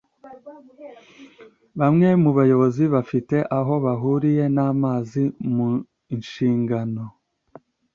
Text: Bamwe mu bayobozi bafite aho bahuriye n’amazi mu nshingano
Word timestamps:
Bamwe 1.79 2.07
mu 2.21 2.29
bayobozi 2.37 2.83
bafite 2.93 3.35
aho 3.57 3.73
bahuriye 3.85 4.43
n’amazi 4.55 5.21
mu 5.53 5.67
nshingano 6.19 7.03